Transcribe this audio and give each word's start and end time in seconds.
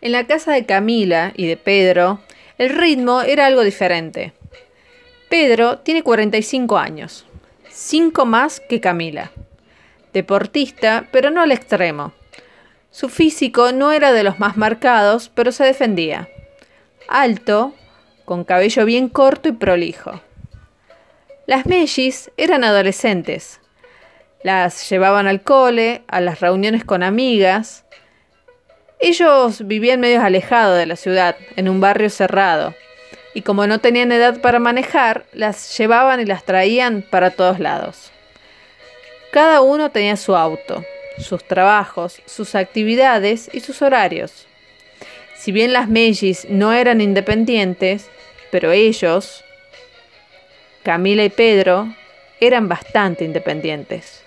En 0.00 0.12
la 0.12 0.26
casa 0.26 0.52
de 0.52 0.64
Camila 0.64 1.32
y 1.36 1.46
de 1.46 1.56
Pedro, 1.56 2.20
el 2.56 2.70
ritmo 2.70 3.22
era 3.22 3.46
algo 3.46 3.64
diferente. 3.64 4.32
Pedro 5.28 5.78
tiene 5.78 6.02
45 6.02 6.78
años, 6.78 7.26
5 7.68 8.24
más 8.24 8.60
que 8.60 8.80
Camila. 8.80 9.32
Deportista, 10.12 11.08
pero 11.10 11.30
no 11.30 11.42
al 11.42 11.52
extremo. 11.52 12.12
Su 12.90 13.08
físico 13.08 13.72
no 13.72 13.92
era 13.92 14.12
de 14.12 14.22
los 14.22 14.38
más 14.38 14.56
marcados, 14.56 15.30
pero 15.34 15.52
se 15.52 15.64
defendía. 15.64 16.28
Alto, 17.08 17.74
con 18.24 18.44
cabello 18.44 18.84
bien 18.84 19.08
corto 19.08 19.48
y 19.48 19.52
prolijo. 19.52 20.20
Las 21.46 21.66
Mellis 21.66 22.30
eran 22.36 22.62
adolescentes. 22.62 23.60
Las 24.42 24.88
llevaban 24.88 25.26
al 25.26 25.42
cole, 25.42 26.02
a 26.06 26.20
las 26.20 26.40
reuniones 26.40 26.84
con 26.84 27.02
amigas. 27.02 27.84
Ellos 29.00 29.66
vivían 29.66 30.00
medio 30.00 30.20
alejados 30.20 30.76
de 30.76 30.86
la 30.86 30.96
ciudad, 30.96 31.36
en 31.56 31.68
un 31.68 31.80
barrio 31.80 32.10
cerrado, 32.10 32.74
y 33.32 33.42
como 33.42 33.66
no 33.68 33.78
tenían 33.78 34.10
edad 34.10 34.40
para 34.40 34.58
manejar, 34.58 35.24
las 35.32 35.76
llevaban 35.78 36.20
y 36.20 36.24
las 36.24 36.44
traían 36.44 37.02
para 37.08 37.30
todos 37.30 37.60
lados. 37.60 38.10
Cada 39.30 39.60
uno 39.60 39.90
tenía 39.90 40.16
su 40.16 40.34
auto, 40.34 40.84
sus 41.18 41.44
trabajos, 41.44 42.20
sus 42.26 42.56
actividades 42.56 43.48
y 43.52 43.60
sus 43.60 43.82
horarios. 43.82 44.46
Si 45.36 45.52
bien 45.52 45.72
las 45.72 45.88
Mellis 45.88 46.46
no 46.48 46.72
eran 46.72 47.00
independientes, 47.00 48.08
pero 48.50 48.72
ellos, 48.72 49.44
Camila 50.82 51.22
y 51.22 51.28
Pedro, 51.28 51.94
eran 52.40 52.68
bastante 52.68 53.24
independientes. 53.24 54.24